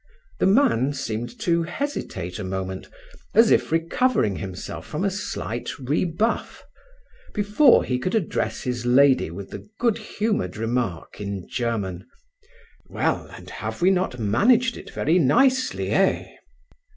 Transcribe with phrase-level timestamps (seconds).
[0.39, 2.89] The man seemed to hesitate a moment,
[3.35, 6.63] as if recovering himself from a slight rebuff,
[7.35, 12.07] before he could address his lady with the good humoured remark in German:
[12.89, 16.35] "Well, and have we not managed it very nicely, eh?"